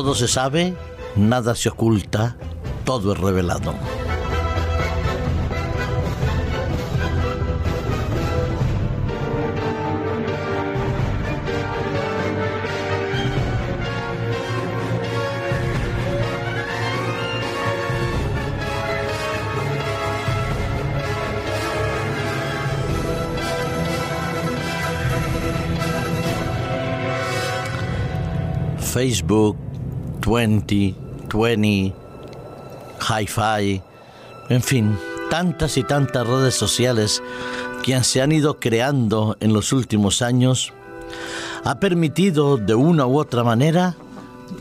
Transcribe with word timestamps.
Todo 0.00 0.14
se 0.14 0.28
sabe, 0.28 0.74
nada 1.14 1.54
se 1.54 1.68
oculta, 1.68 2.34
todo 2.86 3.12
es 3.12 3.20
revelado. 3.20 3.74
Facebook, 28.80 29.69
20, 30.26 30.94
20, 31.32 31.94
Hi-Fi, 33.00 33.82
en 34.48 34.62
fin, 34.62 34.98
tantas 35.30 35.76
y 35.76 35.84
tantas 35.84 36.26
redes 36.26 36.54
sociales 36.54 37.22
que 37.82 38.02
se 38.04 38.20
han 38.20 38.32
ido 38.32 38.58
creando 38.58 39.36
en 39.40 39.52
los 39.52 39.72
últimos 39.72 40.22
años, 40.22 40.72
ha 41.64 41.80
permitido 41.80 42.56
de 42.56 42.74
una 42.74 43.06
u 43.06 43.18
otra 43.18 43.44
manera 43.44 43.96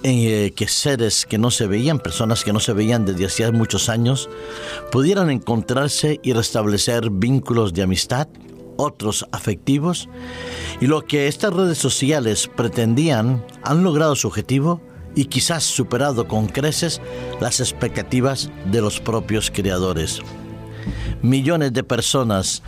eh, 0.03 0.53
que 0.55 0.67
seres 0.67 1.25
que 1.25 1.37
no 1.37 1.51
se 1.51 1.67
veían, 1.67 1.99
personas 1.99 2.43
que 2.43 2.53
no 2.53 2.59
se 2.59 2.73
veían 2.73 3.05
desde 3.05 3.25
hacía 3.25 3.51
muchos 3.51 3.89
años, 3.89 4.29
pudieran 4.91 5.29
encontrarse 5.29 6.19
y 6.23 6.33
restablecer 6.33 7.09
vínculos 7.09 7.73
de 7.73 7.81
amistad, 7.81 8.27
otros 8.77 9.25
afectivos, 9.31 10.07
y 10.79 10.87
lo 10.87 11.03
que 11.03 11.27
estas 11.27 11.53
redes 11.53 11.77
sociales 11.77 12.49
pretendían 12.55 13.43
han 13.63 13.83
logrado 13.83 14.15
su 14.15 14.27
objetivo 14.27 14.81
y 15.15 15.25
quizás 15.25 15.63
superado 15.63 16.27
con 16.27 16.47
creces 16.47 17.01
las 17.39 17.59
expectativas 17.59 18.49
de 18.71 18.81
los 18.81 18.99
propios 18.99 19.51
creadores. 19.51 20.21
Millones 21.21 21.73
de 21.73 21.83
personas 21.83 22.63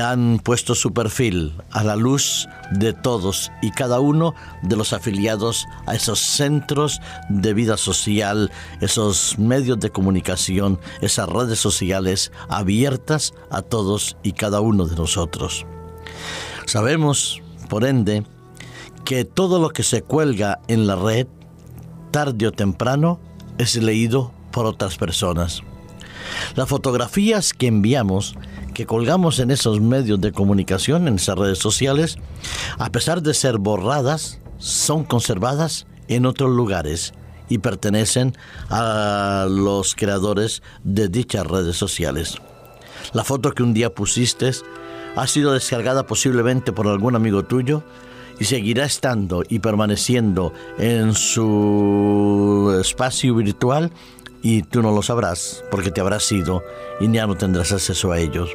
han 0.00 0.38
puesto 0.38 0.74
su 0.74 0.92
perfil 0.92 1.52
a 1.70 1.84
la 1.84 1.96
luz 1.96 2.48
de 2.70 2.92
todos 2.92 3.52
y 3.60 3.70
cada 3.72 4.00
uno 4.00 4.34
de 4.62 4.76
los 4.76 4.92
afiliados 4.92 5.66
a 5.86 5.94
esos 5.94 6.20
centros 6.20 7.00
de 7.28 7.52
vida 7.52 7.76
social, 7.76 8.50
esos 8.80 9.38
medios 9.38 9.78
de 9.80 9.90
comunicación, 9.90 10.80
esas 11.00 11.28
redes 11.28 11.58
sociales 11.58 12.32
abiertas 12.48 13.34
a 13.50 13.60
todos 13.62 14.16
y 14.22 14.32
cada 14.32 14.60
uno 14.60 14.86
de 14.86 14.96
nosotros. 14.96 15.66
Sabemos, 16.64 17.42
por 17.68 17.84
ende, 17.84 18.24
que 19.04 19.24
todo 19.24 19.58
lo 19.58 19.70
que 19.70 19.82
se 19.82 20.02
cuelga 20.02 20.60
en 20.68 20.86
la 20.86 20.96
red, 20.96 21.26
tarde 22.12 22.46
o 22.46 22.52
temprano, 22.52 23.18
es 23.58 23.74
leído 23.74 24.32
por 24.52 24.66
otras 24.66 24.96
personas. 24.96 25.62
Las 26.54 26.68
fotografías 26.68 27.52
que 27.52 27.66
enviamos 27.66 28.36
que 28.74 28.86
colgamos 28.86 29.38
en 29.38 29.50
esos 29.50 29.80
medios 29.80 30.20
de 30.20 30.32
comunicación, 30.32 31.08
en 31.08 31.16
esas 31.16 31.36
redes 31.36 31.58
sociales, 31.58 32.16
a 32.78 32.90
pesar 32.90 33.22
de 33.22 33.34
ser 33.34 33.58
borradas, 33.58 34.38
son 34.58 35.04
conservadas 35.04 35.86
en 36.08 36.26
otros 36.26 36.50
lugares 36.50 37.12
y 37.48 37.58
pertenecen 37.58 38.34
a 38.70 39.46
los 39.48 39.94
creadores 39.94 40.62
de 40.84 41.08
dichas 41.08 41.46
redes 41.46 41.76
sociales. 41.76 42.36
La 43.12 43.24
foto 43.24 43.52
que 43.52 43.62
un 43.62 43.74
día 43.74 43.94
pusiste 43.94 44.52
ha 45.16 45.26
sido 45.26 45.52
descargada 45.52 46.06
posiblemente 46.06 46.72
por 46.72 46.86
algún 46.86 47.14
amigo 47.14 47.44
tuyo 47.44 47.82
y 48.42 48.44
seguirá 48.44 48.84
estando 48.84 49.44
y 49.48 49.60
permaneciendo 49.60 50.52
en 50.76 51.14
su 51.14 52.76
espacio 52.80 53.36
virtual 53.36 53.92
y 54.42 54.62
tú 54.62 54.82
no 54.82 54.90
lo 54.90 55.00
sabrás 55.00 55.62
porque 55.70 55.92
te 55.92 56.00
habrás 56.00 56.32
ido 56.32 56.64
y 56.98 57.08
ya 57.12 57.28
no 57.28 57.36
tendrás 57.36 57.70
acceso 57.70 58.10
a 58.10 58.18
ellos. 58.18 58.50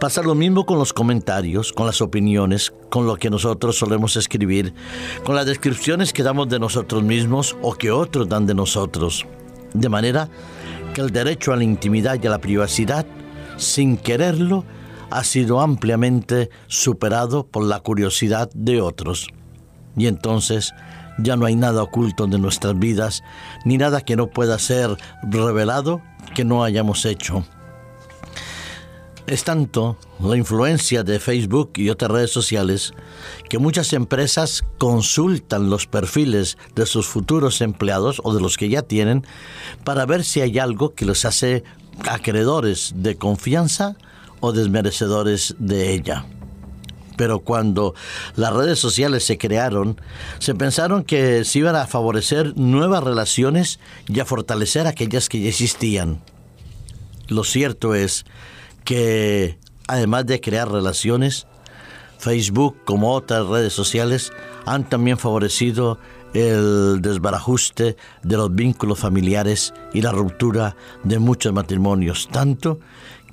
Pasa 0.00 0.20
lo 0.20 0.34
mismo 0.34 0.66
con 0.66 0.80
los 0.80 0.92
comentarios, 0.92 1.72
con 1.72 1.86
las 1.86 2.00
opiniones, 2.00 2.72
con 2.90 3.06
lo 3.06 3.14
que 3.14 3.30
nosotros 3.30 3.78
solemos 3.78 4.16
escribir, 4.16 4.74
con 5.22 5.36
las 5.36 5.46
descripciones 5.46 6.12
que 6.12 6.24
damos 6.24 6.48
de 6.48 6.58
nosotros 6.58 7.04
mismos 7.04 7.56
o 7.62 7.74
que 7.74 7.92
otros 7.92 8.28
dan 8.28 8.46
de 8.46 8.54
nosotros. 8.54 9.26
De 9.74 9.88
manera 9.88 10.28
que 10.92 11.02
el 11.02 11.10
derecho 11.10 11.52
a 11.52 11.56
la 11.56 11.62
intimidad 11.62 12.18
y 12.20 12.26
a 12.26 12.30
la 12.30 12.40
privacidad, 12.40 13.06
sin 13.58 13.96
quererlo, 13.96 14.64
ha 15.10 15.24
sido 15.24 15.60
ampliamente 15.60 16.50
superado 16.66 17.46
por 17.46 17.64
la 17.64 17.80
curiosidad 17.80 18.50
de 18.54 18.80
otros. 18.80 19.28
Y 19.96 20.06
entonces 20.06 20.72
ya 21.18 21.36
no 21.36 21.46
hay 21.46 21.56
nada 21.56 21.82
oculto 21.82 22.26
de 22.26 22.38
nuestras 22.38 22.78
vidas, 22.78 23.22
ni 23.64 23.78
nada 23.78 24.00
que 24.00 24.16
no 24.16 24.28
pueda 24.28 24.58
ser 24.58 24.96
revelado 25.22 26.02
que 26.34 26.44
no 26.44 26.64
hayamos 26.64 27.04
hecho. 27.04 27.44
Es 29.26 29.42
tanto 29.42 29.96
la 30.20 30.36
influencia 30.36 31.02
de 31.02 31.18
Facebook 31.18 31.72
y 31.76 31.88
otras 31.88 32.10
redes 32.10 32.30
sociales 32.30 32.92
que 33.48 33.58
muchas 33.58 33.94
empresas 33.94 34.64
consultan 34.76 35.70
los 35.70 35.86
perfiles 35.86 36.58
de 36.74 36.84
sus 36.84 37.06
futuros 37.06 37.62
empleados 37.62 38.20
o 38.22 38.34
de 38.34 38.42
los 38.42 38.58
que 38.58 38.68
ya 38.68 38.82
tienen 38.82 39.26
para 39.82 40.04
ver 40.04 40.24
si 40.24 40.42
hay 40.42 40.58
algo 40.58 40.94
que 40.94 41.06
los 41.06 41.24
hace 41.24 41.64
acreedores 42.06 42.92
de 42.96 43.16
confianza 43.16 43.96
desmerecedores 44.52 45.54
de 45.58 45.92
ella. 45.92 46.26
Pero 47.16 47.40
cuando 47.40 47.94
las 48.34 48.52
redes 48.52 48.78
sociales 48.78 49.24
se 49.24 49.38
crearon, 49.38 50.00
se 50.40 50.54
pensaron 50.54 51.04
que 51.04 51.44
se 51.44 51.60
iban 51.60 51.76
a 51.76 51.86
favorecer 51.86 52.56
nuevas 52.56 53.04
relaciones 53.04 53.78
y 54.08 54.18
a 54.20 54.24
fortalecer 54.24 54.86
aquellas 54.86 55.28
que 55.28 55.40
ya 55.40 55.48
existían. 55.48 56.22
Lo 57.28 57.44
cierto 57.44 57.94
es 57.94 58.26
que 58.84 59.58
además 59.86 60.26
de 60.26 60.40
crear 60.40 60.70
relaciones, 60.70 61.46
Facebook 62.18 62.76
como 62.84 63.12
otras 63.12 63.46
redes 63.46 63.72
sociales 63.72 64.32
han 64.66 64.88
también 64.88 65.18
favorecido 65.18 65.98
el 66.34 67.00
desbarajuste 67.00 67.96
de 68.22 68.36
los 68.36 68.52
vínculos 68.54 68.98
familiares 68.98 69.72
y 69.92 70.02
la 70.02 70.10
ruptura 70.10 70.76
de 71.04 71.18
muchos 71.18 71.52
matrimonios, 71.52 72.28
tanto 72.30 72.80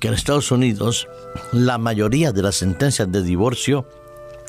que 0.02 0.08
en 0.08 0.14
Estados 0.14 0.50
Unidos 0.50 1.06
la 1.52 1.78
mayoría 1.78 2.32
de 2.32 2.42
las 2.42 2.56
sentencias 2.56 3.12
de 3.12 3.22
divorcio 3.22 3.86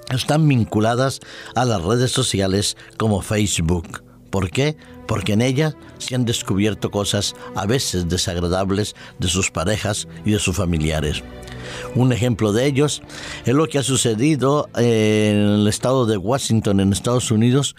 están 0.10 0.48
vinculadas 0.48 1.20
a 1.54 1.64
las 1.64 1.80
redes 1.80 2.10
sociales 2.10 2.76
como 2.98 3.22
Facebook. 3.22 4.04
¿Por 4.32 4.50
qué? 4.50 4.76
Porque 5.08 5.34
en 5.34 5.44
ellas 5.44 5.76
se 6.00 6.16
han 6.16 6.26
descubierto 6.26 6.90
cosas 6.90 7.36
a 7.56 7.68
veces 7.68 8.10
desagradables 8.10 8.96
de 9.20 9.28
sus 9.28 9.52
parejas 9.52 10.08
y 10.26 10.32
de 10.32 10.40
sus 10.40 10.56
familiares. 10.56 11.22
Un 11.94 12.12
ejemplo 12.14 12.52
de 12.52 12.66
ellos 12.66 13.04
es 13.46 13.54
lo 13.54 13.68
que 13.68 13.78
ha 13.78 13.84
sucedido 13.84 14.70
en 14.76 15.38
el 15.38 15.68
estado 15.68 16.08
de 16.08 16.18
Washington, 16.18 16.80
en 16.80 16.92
Estados 16.92 17.30
Unidos, 17.30 17.76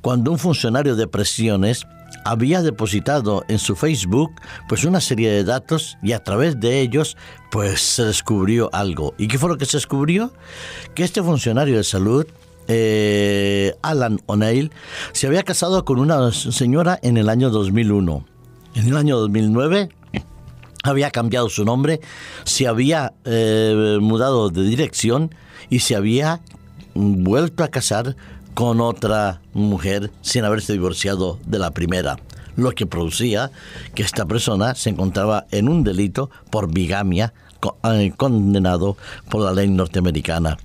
cuando 0.00 0.32
un 0.32 0.40
funcionario 0.40 0.96
de 0.96 1.06
presiones 1.06 1.86
había 2.24 2.62
depositado 2.62 3.44
en 3.48 3.58
su 3.58 3.76
Facebook 3.76 4.32
pues 4.68 4.84
una 4.84 5.00
serie 5.00 5.30
de 5.30 5.44
datos 5.44 5.98
y 6.02 6.12
a 6.12 6.22
través 6.22 6.58
de 6.60 6.80
ellos 6.80 7.16
pues 7.50 7.80
se 7.80 8.04
descubrió 8.04 8.70
algo. 8.72 9.14
¿Y 9.18 9.28
qué 9.28 9.38
fue 9.38 9.48
lo 9.48 9.58
que 9.58 9.66
se 9.66 9.76
descubrió? 9.76 10.32
Que 10.94 11.04
este 11.04 11.22
funcionario 11.22 11.76
de 11.76 11.84
salud 11.84 12.26
eh, 12.68 13.74
Alan 13.82 14.20
O'Neill 14.26 14.70
se 15.12 15.26
había 15.26 15.42
casado 15.42 15.84
con 15.84 15.98
una 15.98 16.32
señora 16.32 16.98
en 17.02 17.16
el 17.16 17.28
año 17.28 17.50
2001. 17.50 18.24
En 18.74 18.86
el 18.88 18.96
año 18.96 19.18
2009 19.18 19.88
había 20.82 21.10
cambiado 21.10 21.48
su 21.48 21.64
nombre, 21.64 22.00
se 22.44 22.66
había 22.66 23.12
eh, 23.24 23.98
mudado 24.00 24.50
de 24.50 24.62
dirección 24.62 25.34
y 25.70 25.80
se 25.80 25.96
había 25.96 26.40
vuelto 26.94 27.64
a 27.64 27.68
casar 27.68 28.16
con 28.54 28.80
otra 28.80 29.40
mujer 29.54 30.10
sin 30.20 30.44
haberse 30.44 30.72
divorciado 30.72 31.38
de 31.46 31.58
la 31.58 31.70
primera, 31.70 32.16
lo 32.56 32.72
que 32.72 32.86
producía 32.86 33.50
que 33.94 34.02
esta 34.02 34.26
persona 34.26 34.74
se 34.74 34.90
encontraba 34.90 35.46
en 35.50 35.68
un 35.68 35.84
delito 35.84 36.30
por 36.50 36.72
bigamia 36.72 37.32
eh, 37.84 38.12
condenado 38.16 38.96
por 39.30 39.42
la 39.42 39.52
ley 39.52 39.68
norteamericana. 39.68 40.58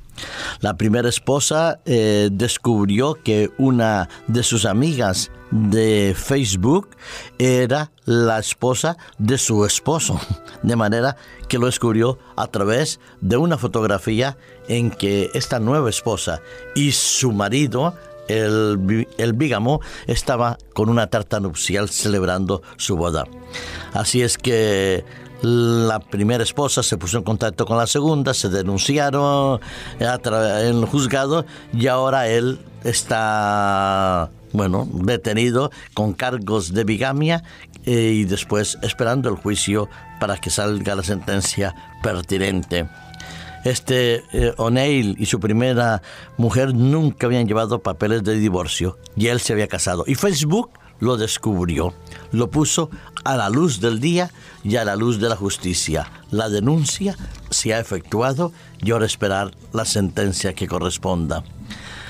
La 0.62 0.76
primera 0.76 1.10
esposa 1.10 1.80
eh, 1.86 2.30
descubrió 2.32 3.16
que 3.24 3.52
una 3.58 4.10
de 4.28 4.44
sus 4.44 4.66
amigas 4.66 5.30
de 5.52 6.16
Facebook 6.18 6.90
era 7.38 7.92
la 8.06 8.40
esposa 8.40 8.98
de 9.18 9.38
su 9.38 9.66
esposo, 9.66 10.20
de 10.64 10.76
manera 10.76 11.18
que 11.48 11.58
lo 11.58 11.66
descubrió 11.68 12.20
a 12.36 12.48
través 12.48 13.00
de 13.22 13.38
una 13.38 13.58
fotografía 13.58 14.38
en 14.68 14.92
que 14.92 15.30
esta 15.34 15.60
nueva 15.60 15.90
esposa 15.90 16.42
y 16.76 16.92
su 16.92 17.32
marido 17.32 17.94
el, 18.28 19.08
el 19.18 19.34
bígamo 19.34 19.80
estaba 20.06 20.58
con 20.74 20.90
una 20.90 21.08
tarta 21.08 21.40
nupcial 21.40 21.90
celebrando 21.90 22.62
su 22.76 22.98
boda. 22.98 23.26
Así 23.94 24.22
es 24.22 24.38
que 24.38 25.06
la 25.42 26.00
primera 26.00 26.44
esposa 26.44 26.84
se 26.84 26.98
puso 26.98 27.18
en 27.18 27.24
contacto 27.24 27.66
con 27.66 27.78
la 27.78 27.88
segunda, 27.88 28.34
se 28.34 28.50
denunciaron 28.50 29.60
en 30.00 30.66
el 30.66 30.86
juzgado 30.86 31.46
y 31.74 31.88
ahora 31.88 32.28
él 32.28 32.60
está 32.84 34.32
bueno, 34.54 34.88
detenido 34.92 35.72
con 35.94 36.14
cargos 36.14 36.74
de 36.74 36.84
bigamia 36.84 37.44
eh, 37.86 38.14
y 38.16 38.24
después 38.26 38.78
esperando 38.82 39.30
el 39.30 39.36
juicio 39.36 39.90
para 40.20 40.38
que 40.38 40.50
salga 40.50 40.96
la 40.96 41.04
sentencia 41.04 41.76
pertinente. 42.04 42.88
Este 43.64 44.24
eh, 44.32 44.54
O'Neill 44.58 45.16
y 45.20 45.26
su 45.26 45.40
primera 45.40 46.02
mujer 46.38 46.74
nunca 46.74 47.28
habían 47.28 47.48
llevado 47.48 47.80
papeles 47.80 48.24
de 48.24 48.36
divorcio 48.36 48.98
y 49.16 49.28
él 49.28 49.40
se 49.40 49.54
había 49.54 49.68
casado. 49.68 50.04
Y 50.08 50.16
Facebook 50.16 50.70
lo 51.00 51.18
descubrió, 51.18 51.94
lo 52.32 52.50
puso 52.50 52.90
a 53.24 53.36
la 53.36 53.50
luz 53.50 53.80
del 53.80 54.00
día 54.00 54.32
y 54.64 54.78
a 54.78 54.86
la 54.86 54.96
luz 54.96 55.20
de 55.20 55.30
la 55.30 55.36
justicia. 55.36 56.12
La 56.32 56.50
denuncia 56.50 57.16
se 57.50 57.74
ha 57.74 57.80
efectuado 57.80 58.52
y 58.82 58.92
ahora 58.92 59.06
esperar 59.06 59.52
la 59.74 59.86
sentencia 59.86 60.54
que 60.54 60.68
corresponda. 60.68 61.44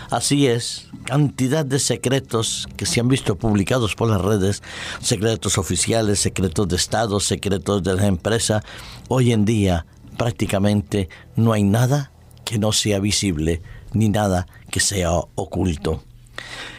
Así 0.09 0.47
es, 0.47 0.87
cantidad 1.03 1.65
de 1.65 1.79
secretos 1.79 2.69
que 2.77 2.85
se 2.85 3.01
han 3.01 3.09
visto 3.09 3.35
publicados 3.35 3.93
por 3.93 4.09
las 4.09 4.21
redes, 4.21 4.63
secretos 5.01 5.57
oficiales, 5.57 6.19
secretos 6.19 6.67
de 6.69 6.77
Estado, 6.77 7.19
secretos 7.19 7.83
de 7.83 7.93
la 7.93 8.07
empresa. 8.07 8.63
Hoy 9.09 9.33
en 9.33 9.43
día 9.43 9.85
prácticamente 10.17 11.09
no 11.35 11.51
hay 11.51 11.63
nada 11.63 12.11
que 12.45 12.57
no 12.57 12.71
sea 12.71 12.99
visible, 12.99 13.61
ni 13.91 14.07
nada 14.07 14.47
que 14.71 14.79
sea 14.79 15.11
oculto. 15.35 16.03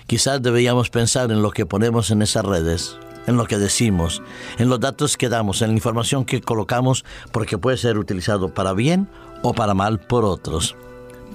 Quizás 0.06 0.40
deberíamos 0.40 0.88
pensar 0.88 1.30
en 1.30 1.42
lo 1.42 1.50
que 1.50 1.66
ponemos 1.66 2.10
en 2.10 2.22
esas 2.22 2.46
redes, 2.46 2.96
en 3.26 3.36
lo 3.36 3.44
que 3.44 3.58
decimos, 3.58 4.22
en 4.56 4.70
los 4.70 4.80
datos 4.80 5.18
que 5.18 5.28
damos, 5.28 5.60
en 5.60 5.68
la 5.68 5.74
información 5.74 6.24
que 6.24 6.40
colocamos, 6.40 7.04
porque 7.30 7.58
puede 7.58 7.76
ser 7.76 7.98
utilizado 7.98 8.54
para 8.54 8.72
bien 8.72 9.06
o 9.42 9.52
para 9.52 9.74
mal 9.74 10.00
por 10.00 10.24
otros. 10.24 10.76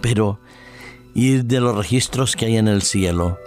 Pero 0.01 0.39
ir 1.13 1.45
de 1.45 1.59
los 1.59 1.75
registros 1.75 2.35
que 2.35 2.45
hay 2.45 2.57
en 2.57 2.67
el 2.67 2.81
cielo, 2.81 3.37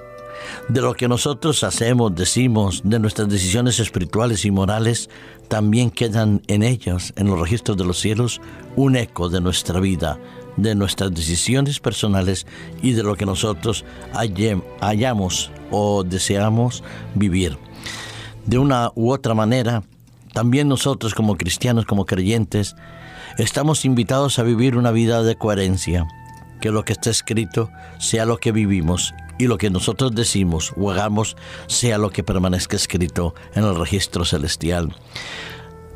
de 0.69 0.81
lo 0.81 0.95
que 0.95 1.09
nosotros 1.09 1.65
hacemos, 1.65 2.15
decimos, 2.15 2.83
de 2.85 2.99
nuestras 2.99 3.29
decisiones 3.29 3.79
espirituales 3.81 4.45
y 4.45 4.51
morales, 4.51 5.11
también 5.49 5.91
quedan 5.91 6.43
en 6.49 6.63
ellos, 6.63 7.13
en 7.17 7.29
los 7.29 7.41
registros 7.41 7.77
de 7.77 7.85
los 7.85 7.99
cielos, 7.99 8.41
un 8.75 8.97
eco 8.97 9.29
de 9.29 9.41
nuestra 9.41 9.81
vida, 9.81 10.19
de 10.57 10.75
nuestras 10.75 11.13
decisiones 11.13 11.81
personales 11.81 12.47
y 12.83 12.93
de 12.93 13.03
lo 13.03 13.17
que 13.17 13.27
nosotros 13.27 13.85
hayamos 14.81 15.51
o 15.71 16.03
deseamos 16.05 16.83
vivir. 17.15 17.59
De 18.47 18.59
una 18.59 18.91
u 18.95 19.13
otra 19.13 19.35
manera, 19.35 19.83
también 20.33 20.69
nosotros 20.69 21.15
como 21.15 21.37
cristianos, 21.37 21.85
como 21.85 22.07
creyentes, 22.07 22.75
estamos 23.39 23.85
invitados 23.85 24.39
a 24.39 24.43
vivir 24.43 24.77
una 24.77 24.91
vida 24.91 25.23
de 25.23 25.37
coherencia, 25.37 26.07
que 26.61 26.71
lo 26.71 26.85
que 26.85 26.93
está 26.93 27.11
escrito 27.11 27.71
sea 27.99 28.25
lo 28.25 28.39
que 28.39 28.53
vivimos 28.53 29.15
y 29.39 29.47
lo 29.47 29.59
que 29.59 29.71
nosotros 29.71 30.15
decimos 30.15 30.73
o 30.77 30.91
hagamos 30.91 31.37
sea 31.67 31.99
lo 31.99 32.11
que 32.11 32.25
permanezca 32.25 32.77
escrito 32.77 33.35
en 33.55 33.65
el 33.65 33.77
registro 33.77 34.25
celestial. 34.25 34.95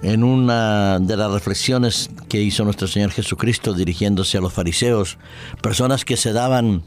En 0.03 0.25
una 0.25 0.99
de 0.99 1.17
las 1.17 1.31
reflexiones 1.31 2.11
que 2.29 2.41
hizo 2.41 2.65
nuestro 2.65 2.89
Señor 2.89 3.11
Jesucristo 3.11 3.75
dirigiéndose 3.75 4.39
a 4.39 4.41
los 4.41 4.53
fariseos, 4.53 5.19
personas 5.63 6.05
que 6.05 6.17
se 6.17 6.33
daban 6.33 6.83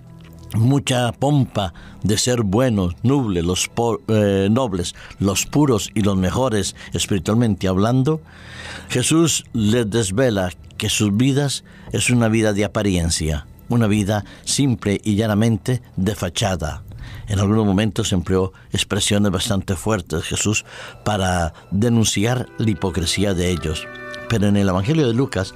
mucha 0.56 1.12
pompa 1.12 1.74
de 2.04 2.18
ser 2.18 2.42
buenos, 2.42 2.96
nobles, 3.04 3.44
los 3.44 3.70
eh, 4.08 4.48
nobles, 4.52 4.96
los 5.20 5.46
puros 5.46 5.92
y 5.94 6.02
los 6.02 6.18
mejores 6.18 6.76
espiritualmente 6.94 7.68
hablando, 7.68 8.22
Jesús 8.90 9.46
les 9.54 9.90
desvela 9.90 10.52
que 10.78 10.90
sus 10.90 11.16
vidas 11.16 11.64
es 11.92 12.10
una 12.10 12.28
vida 12.28 12.54
de 12.54 12.66
apariencia, 12.66 13.48
una 13.70 13.88
vida 13.88 14.26
simple 14.44 15.00
y 15.04 15.16
llanamente 15.16 15.82
de 15.96 16.16
fachada. 16.16 16.84
En 17.28 17.40
algunos 17.40 17.66
momentos 17.66 18.12
empleó 18.12 18.54
expresiones 18.72 19.32
bastante 19.32 19.76
fuertes 19.76 20.24
Jesús 20.24 20.66
para 21.04 21.54
denunciar 21.72 22.48
la 22.58 22.70
hipocresía 22.70 23.34
de 23.34 23.50
ellos. 23.50 23.88
Pero 24.30 24.48
en 24.48 24.58
el 24.58 24.70
Evangelio 24.70 25.08
de 25.08 25.14
Lucas, 25.14 25.54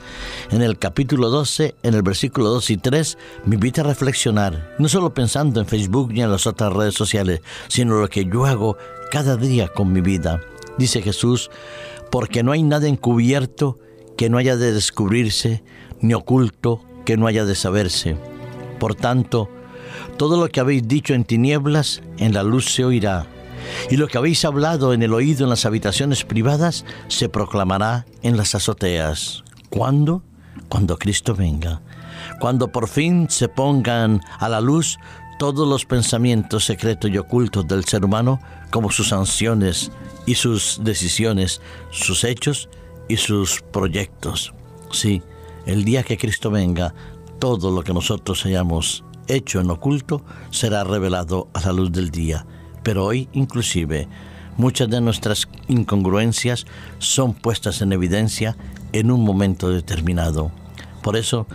en 0.52 0.62
el 0.62 0.78
capítulo 0.78 1.30
12, 1.30 1.76
en 1.84 1.94
el 1.94 2.04
versículo 2.04 2.50
2 2.50 2.70
y 2.70 2.78
3, 2.78 3.18
me 3.46 3.56
invita 3.56 3.82
a 3.82 3.86
reflexionar, 3.86 4.76
no 4.78 4.88
solo 4.88 5.14
pensando 5.14 5.60
en 5.60 5.66
Facebook 5.66 6.12
ni 6.14 6.22
en 6.22 6.32
las 6.32 6.48
otras 6.48 6.74
redes 6.74 6.94
sociales, 6.94 7.42
sino 7.68 7.96
lo 7.96 8.08
que 8.08 8.26
yo 8.26 8.46
hago 8.46 8.78
cada 9.12 9.36
día 9.36 9.68
con 9.68 9.92
mi 9.92 10.02
vida. 10.02 10.42
Dice 10.78 11.02
Jesús, 11.02 11.50
porque 12.12 12.44
no 12.44 12.52
hay 12.52 12.64
nada 12.64 12.88
encubierto 12.88 13.80
que 14.16 14.30
no 14.30 14.38
haya 14.38 14.58
de 14.58 14.74
descubrirse, 14.74 15.64
ni 16.02 16.14
oculto 16.14 16.82
que 17.08 17.16
no 17.16 17.26
haya 17.26 17.46
de 17.46 17.56
saberse. 17.56 18.18
Por 18.82 18.94
tanto, 18.94 19.50
todo 20.18 20.38
lo 20.38 20.50
que 20.50 20.60
habéis 20.60 20.86
dicho 20.90 21.14
en 21.14 21.24
tinieblas, 21.24 22.04
en 22.18 22.34
la 22.34 22.44
luz 22.44 22.66
se 22.66 22.84
oirá, 22.84 23.28
y 23.90 23.96
lo 23.96 24.10
que 24.10 24.18
habéis 24.18 24.44
hablado 24.44 24.92
en 24.92 25.02
el 25.02 25.14
oído 25.14 25.46
en 25.46 25.50
las 25.50 25.66
habitaciones 25.66 26.26
privadas, 26.26 26.84
se 27.08 27.30
proclamará 27.30 28.06
en 28.24 28.36
las 28.36 28.56
azoteas. 28.56 29.46
¿Cuándo? 29.70 30.22
Cuando 30.68 30.98
Cristo 30.98 31.34
venga. 31.34 31.82
Cuando 32.42 32.74
por 32.74 32.90
fin 32.90 33.28
se 33.30 33.48
pongan 33.48 34.20
a 34.38 34.50
la 34.50 34.60
luz 34.60 34.98
todos 35.40 35.66
los 35.66 35.86
pensamientos 35.86 36.66
secretos 36.66 37.10
y 37.10 37.18
ocultos 37.18 37.66
del 37.70 37.86
ser 37.86 38.04
humano, 38.04 38.42
como 38.70 38.92
sus 38.92 39.08
sanciones 39.08 39.94
y 40.26 40.36
sus 40.36 40.82
decisiones, 40.84 41.62
sus 41.90 42.26
hechos 42.26 42.68
y 43.08 43.16
sus 43.16 43.62
proyectos. 43.72 44.54
Sí, 44.92 45.24
el 45.68 45.84
día 45.84 46.02
que 46.04 46.18
Cristo 46.18 46.50
venga, 46.50 46.96
todo 47.40 47.72
lo 47.72 47.84
que 47.84 47.94
nosotros 47.94 48.46
hayamos 48.46 49.04
hecho 49.28 49.60
en 49.60 49.70
oculto 49.70 50.24
será 50.50 50.86
revelado 50.86 51.50
a 51.54 51.60
la 51.60 51.74
luz 51.74 51.92
del 51.92 52.10
día. 52.10 52.46
Pero 52.84 53.06
hoy 53.06 53.28
inclusive 53.34 54.08
muchas 54.56 54.90
de 54.90 55.02
nuestras 55.02 55.50
incongruencias 55.68 56.66
son 57.00 57.34
puestas 57.34 57.82
en 57.82 57.92
evidencia 57.92 58.56
en 58.94 59.12
un 59.12 59.24
momento 59.24 59.70
determinado. 59.70 60.52
Por 61.04 61.18
eso 61.18 61.48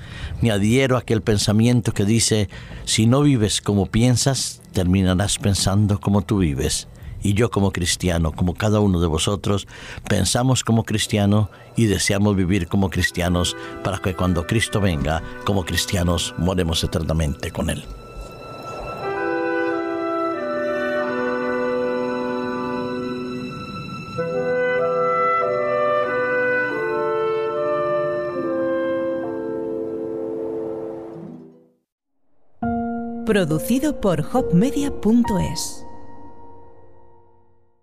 me 0.43 0.50
adhiero 0.50 0.97
a 0.97 1.00
aquel 1.00 1.23
pensamiento 1.23 1.93
que 1.93 2.05
dice, 2.05 2.50
si 2.85 3.06
no 3.06 3.23
vives 3.23 3.62
como 3.62 3.87
piensas, 3.87 4.61
terminarás 4.73 5.38
pensando 5.38 6.00
como 6.00 6.20
tú 6.20 6.38
vives 6.38 6.87
y 7.23 7.35
yo 7.35 7.51
como 7.51 7.73
cristiano, 7.73 8.33
como 8.33 8.55
cada 8.55 8.81
uno 8.81 9.01
de 9.01 9.07
vosotros, 9.07 9.67
pensamos 10.08 10.65
como 10.65 10.85
cristiano 10.85 11.51
y 11.77 11.87
deseamos 11.87 12.37
vivir 12.37 12.69
como 12.69 12.91
cristianos 12.91 13.56
para 13.82 13.99
que 13.99 14.15
cuando 14.15 14.46
Cristo 14.46 14.81
venga, 14.81 15.23
como 15.44 15.65
cristianos, 15.65 16.35
moremos 16.39 16.82
eternamente 16.85 17.51
con 17.51 17.70
Él. 17.70 17.85
Producido 33.25 33.99
por 34.01 34.20
hopmedia.es 34.20 35.87